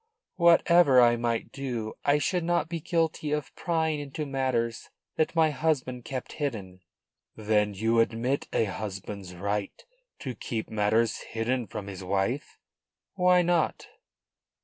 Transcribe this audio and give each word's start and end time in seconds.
"Whatever 0.37 0.99
I 0.99 1.15
might 1.15 1.51
do, 1.51 1.93
I 2.03 2.17
should 2.17 2.43
not 2.43 2.67
be 2.69 2.79
guilty 2.79 3.31
of 3.31 3.55
prying 3.55 3.99
into 3.99 4.25
matters 4.25 4.89
that 5.15 5.35
my 5.35 5.51
husband 5.51 6.05
kept 6.05 6.31
hidden." 6.33 6.81
"Then 7.35 7.75
you 7.75 7.99
admit 7.99 8.47
a 8.51 8.65
husband's 8.65 9.35
right 9.35 9.85
to 10.17 10.33
keep 10.33 10.71
matters 10.71 11.17
hidden 11.17 11.67
from 11.67 11.85
his 11.85 12.03
wife?" 12.03 12.57
"Why 13.13 13.43
not?" 13.43 13.89